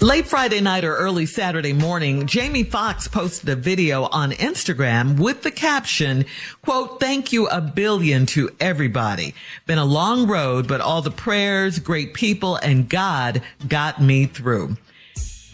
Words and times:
Late 0.00 0.26
Friday 0.26 0.60
night 0.60 0.84
or 0.84 0.94
early 0.96 1.26
Saturday 1.26 1.72
morning, 1.72 2.26
Jamie 2.26 2.62
Foxx 2.62 3.08
posted 3.08 3.48
a 3.48 3.56
video 3.56 4.04
on 4.04 4.32
Instagram 4.32 5.18
with 5.18 5.42
the 5.42 5.50
caption, 5.50 6.26
quote, 6.62 7.00
thank 7.00 7.32
you 7.32 7.48
a 7.48 7.60
billion 7.60 8.26
to 8.26 8.50
everybody. 8.60 9.34
Been 9.66 9.78
a 9.78 9.84
long 9.84 10.26
road, 10.26 10.68
but 10.68 10.80
all 10.80 11.02
the 11.02 11.10
prayers, 11.10 11.78
great 11.78 12.14
people, 12.14 12.56
and 12.56 12.88
God 12.88 13.42
got 13.66 14.00
me 14.00 14.26
through. 14.26 14.76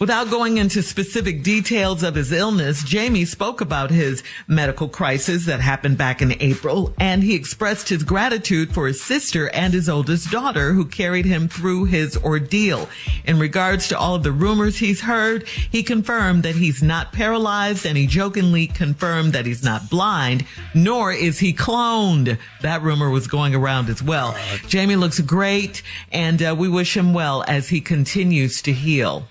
Without 0.03 0.29
going 0.29 0.57
into 0.57 0.83
specific 0.83 1.43
details 1.43 2.03
of 2.03 2.15
his 2.15 2.33
illness, 2.33 2.83
Jamie 2.83 3.23
spoke 3.23 3.61
about 3.61 3.89
his 3.89 4.21
medical 4.49 4.89
crisis 4.89 5.45
that 5.45 5.61
happened 5.61 5.97
back 5.97 6.21
in 6.21 6.35
April, 6.41 6.93
and 6.99 7.23
he 7.23 7.35
expressed 7.35 7.87
his 7.87 8.03
gratitude 8.03 8.73
for 8.73 8.85
his 8.85 9.01
sister 9.01 9.49
and 9.51 9.73
his 9.73 9.87
oldest 9.87 10.29
daughter 10.29 10.73
who 10.73 10.83
carried 10.83 11.23
him 11.23 11.47
through 11.47 11.85
his 11.85 12.17
ordeal. 12.17 12.89
In 13.23 13.39
regards 13.39 13.87
to 13.87 13.97
all 13.97 14.15
of 14.15 14.23
the 14.23 14.33
rumors 14.33 14.79
he's 14.79 14.99
heard, 14.99 15.47
he 15.47 15.83
confirmed 15.83 16.43
that 16.43 16.55
he's 16.55 16.83
not 16.83 17.13
paralyzed 17.13 17.85
and 17.85 17.97
he 17.97 18.05
jokingly 18.05 18.67
confirmed 18.67 19.31
that 19.31 19.45
he's 19.45 19.63
not 19.63 19.89
blind, 19.89 20.45
nor 20.75 21.13
is 21.13 21.39
he 21.39 21.53
cloned. 21.53 22.37
That 22.59 22.81
rumor 22.81 23.09
was 23.09 23.27
going 23.27 23.55
around 23.55 23.87
as 23.87 24.03
well. 24.03 24.35
Jamie 24.67 24.97
looks 24.97 25.21
great 25.21 25.81
and 26.11 26.43
uh, 26.43 26.53
we 26.59 26.67
wish 26.67 26.97
him 26.97 27.13
well 27.13 27.45
as 27.47 27.69
he 27.69 27.79
continues 27.79 28.61
to 28.63 28.73
heal. 28.73 29.29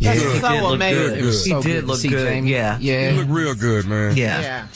Yeah, 0.00 0.14
He 0.14 0.18
so 0.20 0.48
did 0.48 0.62
look 0.62 0.74
amazing. 0.74 1.06
good. 1.08 1.18
It 1.18 1.24
was 1.24 1.44
He 1.44 1.52
did 1.52 1.62
good 1.62 1.84
look 1.84 2.02
good. 2.02 2.10
Jamie. 2.10 2.50
Yeah. 2.50 2.78
Yeah. 2.80 3.10
You 3.10 3.16
look 3.18 3.26
real 3.28 3.54
good, 3.54 3.86
man. 3.86 4.16
Yeah. 4.16 4.40
Yeah. 4.40 4.66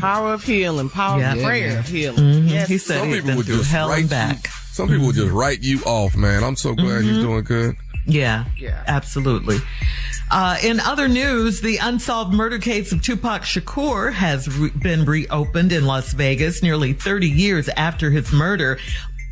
Power 0.00 0.32
of 0.34 0.44
healing, 0.44 0.88
power 0.88 1.18
Yeah. 1.20 1.34
of 1.34 1.42
prayer 1.42 1.66
Yeah. 1.72 1.78
of 1.80 1.88
healing. 1.88 2.24
Mhm. 2.44 2.50
Yes. 2.50 2.68
He 2.68 2.78
said 2.78 3.00
Some 3.00 3.08
he's 3.08 3.16
people 3.22 3.36
would 3.36 3.46
just 3.46 3.70
hell 3.70 3.88
write 3.88 4.08
back. 4.08 4.36
you. 4.46 4.50
Some 4.72 4.88
people 4.88 5.06
would 5.06 5.16
just 5.16 5.32
write 5.32 5.62
you 5.62 5.80
off, 5.84 6.14
man. 6.16 6.44
I'm 6.44 6.54
so 6.56 6.74
glad 6.74 7.02
Mm-hmm. 7.02 7.08
you're 7.14 7.22
doing 7.24 7.42
good. 7.44 7.76
Yeah, 8.06 8.44
Yeah. 8.56 8.82
absolutely. 8.86 9.58
Uh, 10.30 10.56
in 10.62 10.78
other 10.80 11.08
news, 11.08 11.60
the 11.60 11.78
unsolved 11.78 12.32
murder 12.32 12.58
case 12.58 12.92
of 12.92 13.02
Tupac 13.02 13.42
Shakur 13.42 14.12
has 14.12 14.46
re- 14.48 14.70
been 14.70 15.04
reopened 15.04 15.72
in 15.72 15.84
Las 15.86 16.12
Vegas 16.12 16.62
nearly 16.62 16.92
30 16.92 17.28
years 17.28 17.68
after 17.76 18.10
his 18.10 18.30
murder. 18.32 18.78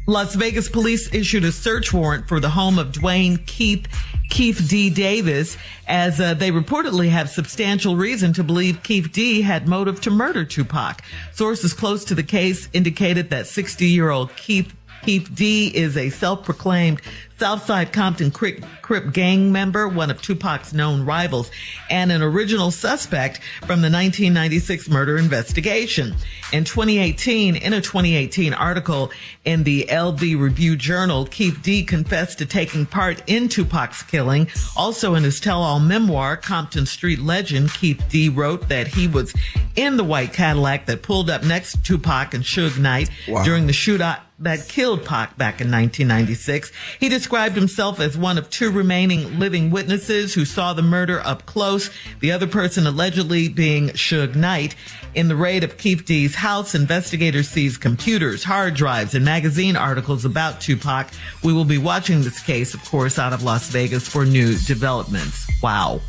Las 0.09 0.37
Vegas 0.37 0.69
police 0.69 1.13
issued 1.13 1.45
a 1.45 1.51
search 1.51 1.93
warrant 1.93 2.29
for 2.29 2.39
the 2.39 2.51
home 2.51 2.79
of 2.79 2.93
Duane 2.93 3.39
Keith 3.39 3.89
Keith 4.31 4.69
D. 4.69 4.89
Davis, 4.89 5.57
as 5.89 6.21
uh, 6.21 6.35
they 6.35 6.53
reportedly 6.53 7.09
have 7.09 7.29
substantial 7.29 7.97
reason 7.97 8.33
to 8.35 8.45
believe 8.45 8.85
Keith 8.85 9.11
D. 9.11 9.43
had 9.43 9.67
motive 9.67 10.01
to 10.03 10.11
murder 10.11 10.45
Tupac. 10.45 11.03
Sources 11.33 11.73
close 11.73 12.05
to 12.05 12.15
the 12.15 12.23
case 12.23 12.69
indicated 12.73 13.31
that 13.31 13.47
60-year-old 13.47 14.35
Keith 14.37 14.76
Keith 15.07 15.31
D 15.33 15.69
is 15.73 15.97
a 15.97 16.11
self-proclaimed 16.11 17.01
Southside 17.39 17.93
Compton 17.93 18.33
Crip, 18.33 18.65
Crip 18.83 19.13
gang 19.13 19.53
member, 19.53 19.87
one 19.87 20.11
of 20.11 20.21
Tupac's 20.21 20.73
known 20.73 21.05
rivals, 21.05 21.49
and 21.89 22.11
an 22.11 22.23
original 22.23 22.73
suspect 22.73 23.37
from 23.61 23.83
the 23.83 23.91
1996 23.91 24.89
murder 24.89 25.17
investigation. 25.17 26.17
In 26.53 26.65
2018, 26.65 27.55
in 27.55 27.73
a 27.73 27.81
2018 27.81 28.53
article 28.53 29.13
in 29.45 29.63
the 29.63 29.87
LV 29.89 30.41
Review 30.41 30.75
Journal, 30.75 31.25
Keith 31.27 31.61
D 31.63 31.85
confessed 31.85 32.39
to 32.39 32.47
taking 32.47 32.85
part 32.85 33.23
in 33.29 33.49
Tupac's 33.49 34.03
killing. 34.03 34.49
Also 34.77 35.15
in 35.15 35.23
his 35.23 35.39
tell-all 35.39 35.79
memoir, 35.79 36.37
Compton 36.37 36.85
Street 36.87 37.21
Legend, 37.21 37.73
Keith 37.75 38.03
D 38.09 38.29
wrote 38.29 38.69
that 38.71 38.89
he 38.89 39.07
was 39.07 39.33
in 39.77 39.97
the 39.99 40.05
white 40.05 40.33
Cadillac 40.33 40.87
that 40.87 41.03
pulled 41.03 41.31
up 41.31 41.45
next 41.45 41.73
to 41.75 41.83
Tupac 41.83 42.35
and 42.35 42.43
Suge 42.43 42.77
Knight 42.79 43.09
Wow. 43.29 43.45
during 43.45 43.69
the 43.69 43.73
shootout 43.73 44.19
that 44.39 44.69
killed 44.69 45.05
Pac 45.05 45.39
back 45.39 45.61
in 45.61 45.71
1996. 45.71 46.71
He 47.01 47.09
described 47.09 47.57
himself 47.57 48.01
as 48.01 48.19
one 48.19 48.37
of 48.37 48.51
two 48.51 48.71
remaining 48.71 49.39
living 49.39 49.71
witnesses 49.71 50.35
who 50.35 50.45
saw 50.45 50.75
the 50.75 50.83
murder 50.83 51.21
up 51.25 51.47
close, 51.47 51.91
the 52.21 52.33
other 52.33 52.47
person 52.47 52.87
allegedly 52.87 53.49
being 53.49 53.89
Suge 53.91 54.35
Knight. 54.35 54.75
In 55.15 55.29
the 55.29 55.37
raid 55.37 55.65
of 55.65 55.79
Keith 55.79 56.05
D's 56.05 56.35
house, 56.35 56.75
investigators 56.75 57.49
seized 57.49 57.81
computers, 57.81 58.45
hard 58.45 58.75
drives, 58.75 59.15
and 59.15 59.25
magazine 59.25 59.75
articles 59.75 60.27
about 60.27 60.61
Tupac. 60.61 61.09
We 61.43 61.55
will 61.55 61.65
be 61.65 61.79
watching 61.79 62.21
this 62.21 62.41
case, 62.41 62.75
of 62.75 62.85
course, 62.85 63.19
out 63.19 63.33
of 63.33 63.43
Las 63.43 63.71
Vegas 63.71 64.07
for 64.07 64.27
new 64.27 64.59
developments. 64.67 65.47
Wow. 65.63 66.03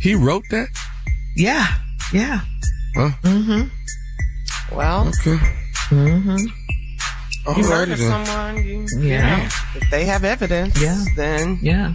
He 0.00 0.14
wrote 0.14 0.44
that? 0.50 0.68
Yeah. 1.36 1.66
Yeah. 2.12 2.40
Huh? 2.96 3.10
Well, 4.72 5.08
Okay. 5.08 5.36
Mm-hmm. 5.90 6.63
You 7.46 7.52
oh. 7.52 7.54
Alrighty 7.54 7.68
murder 7.68 7.96
someone, 7.96 8.56
you, 8.64 8.86
you 8.98 9.08
Yeah. 9.08 9.36
know, 9.36 9.48
if 9.76 9.90
they 9.90 10.04
have 10.06 10.24
evidence, 10.24 10.80
Yeah. 10.80 11.02
then 11.16 11.58
Yeah. 11.62 11.94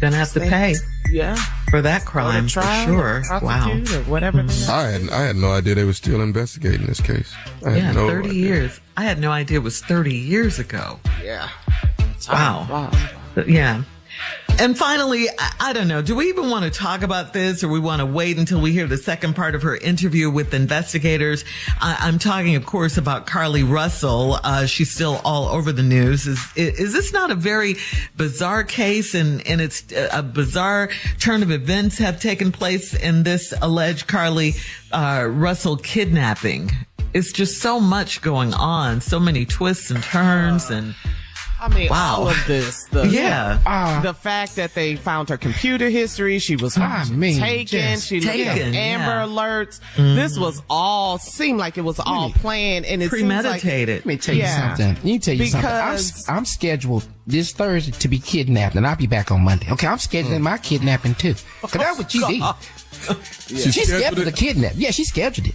Gonna 0.00 0.16
have 0.16 0.32
to 0.32 0.38
They- 0.40 0.48
pay 0.48 0.74
yeah, 1.10 1.36
for 1.70 1.82
that 1.82 2.00
go 2.00 2.04
to 2.06 2.10
crime 2.10 2.44
for 2.48 2.62
trial, 2.62 2.86
sure. 2.86 3.22
Wow. 3.30 3.38
prosecute, 3.40 3.92
or 3.92 4.02
whatever. 4.04 4.42
they 4.42 4.66
I 4.66 4.88
had 4.92 5.10
I 5.10 5.22
had 5.24 5.36
no 5.36 5.52
idea 5.52 5.74
they 5.74 5.84
were 5.84 5.92
still 5.92 6.22
investigating 6.22 6.86
this 6.86 7.00
case. 7.02 7.32
I 7.66 7.70
had 7.70 7.78
Yeah, 7.82 7.92
no 7.92 8.08
30 8.08 8.30
idea. 8.30 8.42
years. 8.46 8.80
I 8.96 9.02
had 9.04 9.18
no 9.20 9.30
idea 9.30 9.58
it 9.58 9.62
was 9.62 9.80
30 9.82 10.14
years 10.14 10.58
ago. 10.58 11.00
Yeah. 11.22 11.48
Wow. 12.30 12.66
Wow. 12.70 12.90
But 13.34 13.48
yeah. 13.50 13.82
And 14.58 14.76
finally, 14.76 15.26
I, 15.58 15.72
don't 15.72 15.88
know, 15.88 16.02
do 16.02 16.14
we 16.14 16.28
even 16.28 16.50
want 16.50 16.64
to 16.64 16.70
talk 16.70 17.02
about 17.02 17.32
this 17.32 17.64
or 17.64 17.68
we 17.68 17.80
want 17.80 18.00
to 18.00 18.06
wait 18.06 18.38
until 18.38 18.60
we 18.60 18.72
hear 18.72 18.86
the 18.86 18.98
second 18.98 19.34
part 19.34 19.54
of 19.54 19.62
her 19.62 19.76
interview 19.76 20.30
with 20.30 20.52
investigators? 20.52 21.44
I'm 21.80 22.18
talking, 22.18 22.56
of 22.56 22.66
course, 22.66 22.98
about 22.98 23.26
Carlee 23.26 23.62
Russell. 23.62 24.38
Uh, 24.42 24.66
she's 24.66 24.90
still 24.90 25.20
all 25.24 25.48
over 25.48 25.72
the 25.72 25.82
news. 25.82 26.26
Is, 26.26 26.40
is 26.56 26.92
this 26.92 27.12
not 27.12 27.30
a 27.30 27.34
very 27.34 27.76
bizarre 28.16 28.64
case 28.64 29.14
and, 29.14 29.46
and 29.46 29.60
it's 29.60 29.84
a 30.12 30.22
bizarre 30.22 30.90
turn 31.18 31.42
of 31.42 31.50
events 31.50 31.98
have 31.98 32.20
taken 32.20 32.52
place 32.52 32.94
in 32.94 33.22
this 33.22 33.54
alleged 33.62 34.08
Carlee 34.08 34.58
uh, 34.92 35.26
Russell 35.26 35.76
kidnapping? 35.76 36.70
It's 37.12 37.32
just 37.32 37.60
so 37.60 37.80
much 37.80 38.22
going 38.22 38.54
on, 38.54 39.00
so 39.00 39.18
many 39.18 39.44
twists 39.44 39.90
and 39.90 40.02
turns 40.02 40.70
and 40.70 40.94
I 41.60 41.68
mean, 41.68 41.90
Wow. 41.90 42.16
all 42.20 42.28
of 42.28 42.44
this. 42.46 42.86
The, 42.86 43.06
Yeah. 43.10 43.58
Ah. 43.66 44.00
the 44.02 44.14
fact 44.14 44.56
that 44.56 44.74
they 44.74 44.96
found 44.96 45.28
her 45.28 45.36
computer 45.36 45.90
history, 45.90 46.38
she 46.38 46.56
was 46.56 46.76
ah, 46.78 47.04
I 47.06 47.10
mean, 47.10 47.38
taken, 47.38 47.80
just 47.80 48.06
she 48.08 48.20
looked 48.20 48.34
at 48.36 48.58
Amber 48.74 48.74
yeah. 48.74 49.26
Alerts. 49.26 49.80
Mm-hmm. 49.96 50.16
This 50.16 50.38
was 50.38 50.62
all 50.70 51.18
seemed 51.18 51.58
like 51.58 51.76
it 51.76 51.82
was 51.82 52.00
all 52.00 52.30
planned, 52.30 52.86
and 52.86 53.02
it 53.02 53.10
seems 53.10 53.22
like 53.22 53.42
premeditated. 53.42 53.96
Let 53.98 54.06
me 54.06 54.16
tell 54.16 54.34
you 54.34 54.42
Yeah. 54.42 54.68
something. 54.74 54.94
Let 54.94 55.04
me 55.04 55.18
tell 55.18 55.34
you 55.34 55.46
something. 55.46 55.70
I'm, 55.70 55.92
Because- 55.92 56.28
I'm 56.28 56.44
scheduled 56.46 57.06
this 57.26 57.52
Thursday 57.52 57.92
to 57.92 58.08
be 58.08 58.18
kidnapped, 58.18 58.74
and 58.74 58.86
I'll 58.86 58.96
be 58.96 59.06
back 59.06 59.30
on 59.30 59.42
Monday. 59.42 59.70
Okay, 59.70 59.86
I'm 59.86 59.98
scheduling 59.98 60.38
mm. 60.38 60.42
my 60.42 60.58
kidnapping 60.58 61.14
too. 61.14 61.34
Cause 61.60 61.72
that's 61.72 61.98
oh, 61.98 62.02
what 62.02 62.14
you 62.14 62.26
did. 62.26 62.42
She, 63.48 63.56
scheduled 63.70 64.00
scheduled 64.02 64.26
the 64.26 64.28
it? 64.28 64.36
kidnap. 64.36 64.72
Yeah, 64.76 64.90
she 64.90 65.04
scheduled 65.04 65.46
it. 65.48 65.54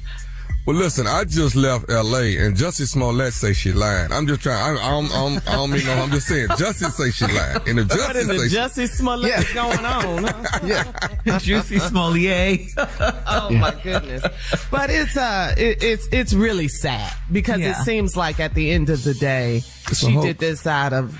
Well, 0.66 0.76
listen, 0.76 1.06
I 1.06 1.26
just 1.26 1.56
left 1.56 1.92
L.A. 1.92 2.38
and 2.38 2.58
Jussie 2.58 2.88
Smollett 2.88 3.34
say 3.34 3.54
she 3.54 3.72
lying. 3.72 4.12
I'm 4.12 4.26
just 4.26 4.42
trying. 4.42 4.78
I, 4.78 4.82
I, 4.82 4.90
don't, 4.90 5.06
I, 5.12 5.16
don't, 5.30 5.48
I 5.48 5.52
don't 5.58 5.70
mean 5.70 5.86
no. 5.86 5.94
I'm 5.94 6.10
just 6.10 6.28
saying 6.28 6.48
Jussie 6.48 6.90
say 6.90 7.12
she 7.12 7.32
lying, 7.32 7.58
and 7.68 7.80
if 7.82 7.88
Jussie 7.88 8.16
is 8.16 8.28
say 8.28 8.36
it, 8.36 8.52
Jussie 8.52 8.88
Smollett 8.90 9.30
Yeah. 9.30 9.42
is 9.42 9.54
going 9.54 9.86
on? 9.86 10.24
Huh? 10.24 10.60
yeah, 11.26 11.38
Juicy 11.40 11.78
Smollier. 11.78 12.72
Oh 13.28 13.50
my 13.52 13.76
goodness! 13.84 14.24
But 14.72 14.90
it's 14.90 15.16
uh, 15.16 15.54
it, 15.58 15.84
it's 15.84 16.08
it's 16.12 16.34
really 16.34 16.68
sad 16.68 17.14
because 17.32 17.60
Yeah. 17.60 17.72
it 17.80 17.84
seems 17.84 18.18
like 18.18 18.40
at 18.40 18.56
the 18.56 18.72
end 18.72 18.90
of 18.90 19.04
the 19.04 19.14
day, 19.14 19.58
It's 19.90 20.00
she 20.00 20.20
did 20.20 20.40
this 20.40 20.66
out 20.66 20.94
of 20.94 21.16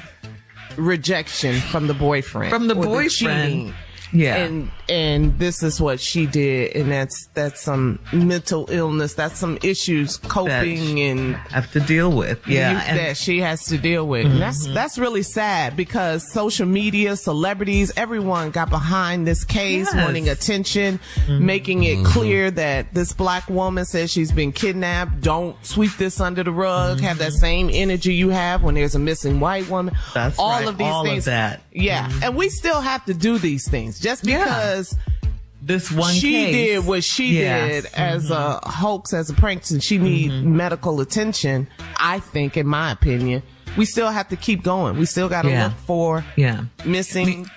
rejection 0.76 1.60
from 1.62 1.86
the 1.88 1.94
boyfriend, 1.94 2.52
From 2.52 2.68
the 2.68 2.76
boyfriend. 2.76 3.12
cheating. 3.12 3.74
Yeah. 4.14 4.36
and 4.38 4.72
and 4.88 5.38
this 5.40 5.64
is 5.64 5.82
what 5.82 6.00
she 6.00 6.26
did, 6.26 6.76
and 6.76 6.92
that's 6.92 7.28
that's 7.34 7.62
some 7.62 8.00
mental 8.14 8.68
illness, 8.70 9.14
that's 9.14 9.38
some 9.38 9.58
issues 9.64 10.18
coping 10.18 11.00
and 11.00 11.36
have 11.36 11.72
to 11.72 11.80
deal 11.80 12.12
with. 12.12 12.46
Yeah. 12.48 12.84
and- 12.88 13.00
that 13.00 13.18
she 13.18 13.40
has 13.42 13.66
to 13.66 13.78
deal 13.78 14.08
with. 14.08 14.26
And 14.26 14.42
that's 14.42 14.66
that's 14.68 14.98
really 14.98 15.24
sad 15.24 15.76
because 15.76 16.32
social 16.32 16.66
media, 16.66 17.16
celebrities, 17.16 17.92
everyone 17.98 18.52
got 18.52 18.70
behind 18.70 19.28
this 19.28 19.44
case, 19.44 19.90
Yes. 19.94 19.96
wanting 20.06 20.30
attention, 20.30 21.00
mm-hmm. 21.16 21.46
making 21.46 21.84
it 21.84 22.06
clear 22.06 22.52
that 22.52 22.94
this 22.94 23.12
black 23.14 23.50
woman 23.50 23.86
says 23.86 24.12
she's 24.12 24.32
been 24.32 24.52
kidnapped. 24.52 25.22
Don't 25.22 25.56
sweep 25.66 25.92
this 25.98 26.20
under 26.22 26.44
the 26.44 26.52
rug. 26.52 26.98
Mm-hmm. 26.98 27.06
Have 27.06 27.18
that 27.20 27.34
same 27.34 27.70
energy 27.72 28.14
you 28.14 28.30
have 28.30 28.64
when 28.64 28.76
there's 28.76 28.96
a 28.96 29.00
missing 29.00 29.40
white 29.40 29.70
woman. 29.70 29.96
That's 30.14 30.38
all 30.40 30.52
right, 30.52 30.68
of 30.68 30.78
these 30.78 30.88
all 30.88 31.02
of 31.06 31.08
things. 31.12 31.26
that. 31.26 31.62
Yeah, 31.72 32.10
and 32.24 32.36
we 32.36 32.50
still 32.50 32.80
have 32.82 33.04
to 33.06 33.14
do 33.14 33.38
these 33.38 33.70
things 33.70 33.95
just 34.00 34.26
Yeah. 34.26 34.40
because 34.44 34.96
this 35.62 35.92
one 35.92 36.14
she 36.14 36.32
case. 36.32 36.54
did 36.56 36.86
what 36.86 37.04
she 37.04 37.42
Yeah. 37.42 37.60
Mm-hmm. 37.60 37.68
did 37.70 37.86
as 37.96 38.30
a 38.32 38.60
hoax, 38.64 39.14
as 39.14 39.30
a 39.30 39.34
prank, 39.34 39.70
and 39.72 39.84
she 39.84 39.98
need 39.98 40.32
medical 40.46 41.02
attention. 41.02 41.68
I 41.98 42.20
think, 42.20 42.56
in 42.58 42.68
my 42.68 42.92
opinion, 42.92 43.42
we 43.78 43.86
still 43.86 44.10
have 44.10 44.30
to 44.30 44.36
keep 44.36 44.64
going. 44.64 44.98
We 44.98 45.06
still 45.06 45.28
got 45.30 45.42
to 45.44 45.50
Yeah. 45.50 45.64
look 45.66 45.74
for 45.88 46.26
Yeah. 46.36 46.66
missing. 46.86 47.50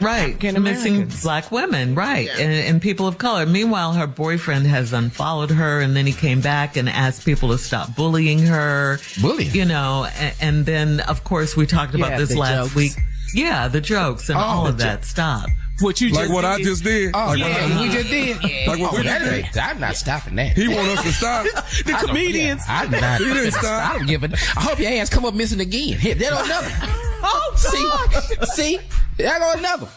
Right. 0.00 0.30
African 0.34 0.62
Missing 0.64 1.12
black 1.22 1.52
women. 1.52 1.94
Right. 1.94 2.28
And, 2.28 2.52
and 2.52 2.82
people 2.82 3.06
of 3.06 3.18
color. 3.18 3.46
Meanwhile, 3.46 3.92
her 3.92 4.08
boyfriend 4.08 4.66
has 4.66 4.92
unfollowed 4.92 5.52
her 5.52 5.80
and 5.80 5.94
then 5.96 6.06
he 6.06 6.12
came 6.12 6.40
back 6.40 6.76
and 6.76 6.88
asked 6.88 7.24
people 7.24 7.50
to 7.50 7.58
stop 7.58 7.94
bullying 7.94 8.40
her. 8.40 8.98
Bullying? 9.20 9.54
You 9.54 9.64
know, 9.64 10.08
and, 10.18 10.34
and 10.40 10.66
then 10.66 11.00
of 11.00 11.22
course 11.22 11.56
we 11.56 11.66
talked 11.66 11.94
about 11.94 12.10
Yeah, 12.10 12.18
this 12.18 12.34
last 12.34 12.56
jokes. 12.64 12.74
week. 12.74 12.92
Yeah, 13.32 13.68
the 13.68 13.80
jokes 13.80 14.28
and 14.28 14.36
Oh, 14.36 14.42
all 14.42 14.66
of 14.66 14.78
that. 14.78 15.04
Stop. 15.04 15.46
What 15.80 16.00
you 16.00 16.08
like 16.10 16.30
what 16.30 16.44
I 16.46 16.58
just 16.62 16.84
did. 16.84 17.10
Oh, 17.14 17.26
like 17.26 17.38
yeah, 17.38 17.68
what 17.68 17.72
I, 17.72 17.82
we 17.82 17.88
just 17.90 18.08
did. 18.08 18.42
Like 18.66 18.80
what 18.80 18.94
oh, 18.94 18.96
we 18.96 19.02
that 19.02 19.22
ain't- 19.22 19.56
I'm 19.62 19.78
not 19.78 19.94
stopping 19.96 20.36
that. 20.36 20.56
he 20.56 20.68
want 20.68 20.88
us 20.88 21.02
to 21.04 21.12
stop. 21.12 21.44
the 21.84 21.92
I 21.94 22.00
comedians. 22.02 22.62
yeah, 22.66 22.80
I'm 22.80 22.90
not. 22.90 23.18
He 23.20 23.24
didn't 23.26 23.52
stop. 23.52 23.90
I 23.94 23.98
don't 23.98 24.06
give 24.06 24.24
a. 24.24 24.32
I 24.32 24.60
hope 24.60 24.78
your 24.78 24.90
ass 24.92 25.10
come 25.10 25.26
up 25.26 25.34
missing 25.34 25.60
again. 25.60 25.98
Hit 25.98 26.18
that 26.20 26.32
on 26.32 26.44
another. 26.46 26.70
Oh 27.28 27.52
See, 27.56 28.46
see, 28.46 28.78
that 29.18 29.42
on 29.42 29.58
another. 29.58 29.88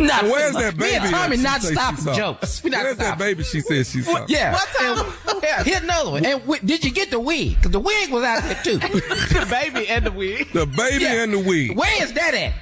Not 0.00 0.24
And 0.24 0.32
where's 0.32 0.54
that 0.54 0.76
baby? 0.76 0.96
and 0.96 1.10
Tommy 1.10 1.36
not 1.38 1.62
stopping 1.62 2.14
jokes. 2.14 2.62
We 2.62 2.70
not 2.70 2.82
Where's 2.84 2.96
that 2.98 3.04
stopping. 3.04 3.18
baby? 3.26 3.42
She 3.44 3.60
said 3.60 3.86
she 3.86 4.02
saw. 4.02 4.24
Yeah. 4.28 4.58
And- 4.80 5.42
yeah. 5.42 5.62
Hit 5.64 5.82
another 5.84 6.10
one. 6.10 6.24
And 6.26 6.42
did 6.66 6.84
you 6.84 6.90
get 6.90 7.10
the 7.10 7.20
wig? 7.20 7.56
Because 7.56 7.70
the 7.70 7.80
wig 7.80 8.10
was 8.10 8.24
out 8.24 8.42
there 8.42 8.60
too. 8.62 8.78
the 8.78 9.46
baby 9.50 9.88
and 9.88 10.04
the 10.06 10.10
wig. 10.12 10.52
The 10.52 10.66
baby 10.66 11.04
Yeah. 11.04 11.22
and 11.22 11.32
the 11.32 11.38
wig. 11.38 11.76
Where 11.78 12.02
is 12.02 12.12
that 12.14 12.34
at? 12.34 12.52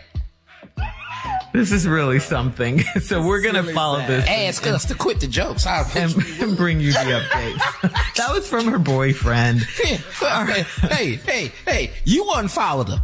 This 1.53 1.73
is 1.73 1.87
really 1.89 2.19
something. 2.21 2.83
So 3.01 3.23
we're 3.27 3.41
going 3.41 3.55
to 3.55 3.63
really 3.63 3.75
follow 3.75 3.99
sad. 4.01 4.09
this 4.09 4.29
Ask 4.29 4.67
us 4.67 4.85
to 4.87 4.95
quit 4.95 5.21
the 5.21 5.27
jokes. 5.27 5.67
I'll 5.67 5.85
and, 5.97 6.15
and 6.41 6.57
bring 6.57 6.81
you 6.81 6.93
the 6.93 6.99
updates. 7.33 8.15
that 8.17 8.33
was 8.33 8.49
from 8.49 8.67
her 8.69 8.79
boyfriend. 8.79 9.63
hey, 9.83 11.15
hey, 11.15 11.53
hey, 11.67 11.91
you 12.05 12.31
unfollowed 12.35 12.89
her. 12.89 13.03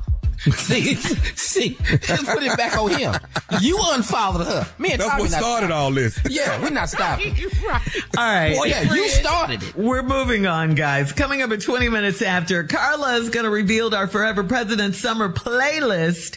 see, 0.52 0.94
see, 0.94 1.76
let's 1.90 2.22
put 2.24 2.42
it 2.42 2.56
back 2.56 2.76
on 2.78 2.90
him. 2.90 3.14
You 3.60 3.78
unfollowed 3.82 4.46
her. 4.46 4.66
Me 4.78 4.92
and 4.92 5.00
That's 5.00 5.10
Tommy 5.10 5.22
what 5.22 5.30
started 5.32 5.66
stopping. 5.68 5.72
all 5.72 5.90
this. 5.90 6.20
Yeah, 6.28 6.60
we're 6.62 6.70
not 6.70 6.88
stopping. 6.90 7.34
All 7.66 8.24
right. 8.24 8.54
Oh 8.60 8.64
yeah, 8.64 8.82
you 8.82 9.08
started 9.08 9.62
it. 9.62 9.74
We're 9.74 10.02
moving 10.02 10.46
on, 10.46 10.74
guys. 10.74 11.12
Coming 11.12 11.40
up 11.42 11.50
at 11.52 11.62
20 11.62 11.88
minutes 11.88 12.20
after, 12.22 12.64
Carla 12.64 13.14
is 13.16 13.30
going 13.30 13.44
to 13.44 13.50
reveal 13.50 13.92
our 13.94 14.06
Forever 14.06 14.44
President 14.44 14.94
Summer 14.94 15.32
playlist. 15.32 16.36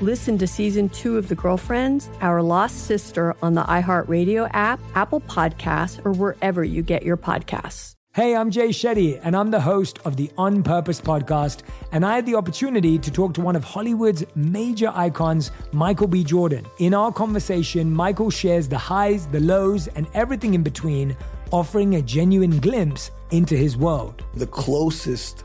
Listen 0.00 0.36
to 0.38 0.46
season 0.48 0.88
two 0.88 1.16
of 1.16 1.28
The 1.28 1.36
Girlfriends, 1.36 2.10
Our 2.20 2.42
Lost 2.42 2.86
Sister 2.86 3.36
on 3.42 3.54
the 3.54 3.62
iHeartRadio 3.62 4.50
app, 4.52 4.80
Apple 4.96 5.20
Podcasts, 5.20 6.04
or 6.04 6.12
wherever 6.12 6.64
you 6.64 6.82
get 6.82 7.04
your 7.04 7.16
podcasts. 7.16 7.92
Hey, 8.12 8.34
I'm 8.34 8.50
Jay 8.50 8.70
Shetty, 8.70 9.20
and 9.22 9.36
I'm 9.36 9.52
the 9.52 9.60
host 9.60 10.00
of 10.04 10.16
the 10.16 10.32
On 10.36 10.64
Purpose 10.64 11.00
podcast. 11.00 11.62
And 11.92 12.04
I 12.04 12.16
had 12.16 12.26
the 12.26 12.34
opportunity 12.34 12.98
to 12.98 13.10
talk 13.10 13.34
to 13.34 13.40
one 13.40 13.54
of 13.54 13.62
Hollywood's 13.62 14.24
major 14.34 14.90
icons, 14.92 15.52
Michael 15.70 16.08
B. 16.08 16.24
Jordan. 16.24 16.66
In 16.78 16.92
our 16.92 17.12
conversation, 17.12 17.88
Michael 17.92 18.30
shares 18.30 18.66
the 18.66 18.78
highs, 18.78 19.28
the 19.28 19.40
lows, 19.40 19.86
and 19.86 20.08
everything 20.12 20.54
in 20.54 20.64
between, 20.64 21.16
offering 21.52 21.94
a 21.94 22.02
genuine 22.02 22.58
glimpse 22.58 23.12
into 23.30 23.56
his 23.56 23.76
world. 23.76 24.24
The 24.34 24.48
closest 24.48 25.44